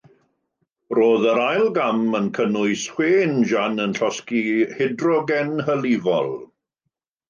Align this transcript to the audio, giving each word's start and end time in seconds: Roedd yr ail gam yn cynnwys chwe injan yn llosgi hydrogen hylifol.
Roedd 0.99 1.27
yr 1.33 1.41
ail 1.41 1.69
gam 1.75 2.01
yn 2.21 2.31
cynnwys 2.39 2.87
chwe 2.97 3.11
injan 3.29 3.79
yn 3.87 3.97
llosgi 4.01 4.45
hydrogen 4.81 5.57
hylifol. 5.71 6.39